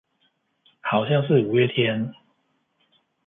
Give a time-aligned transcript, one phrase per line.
[0.79, 2.11] 好像是五月天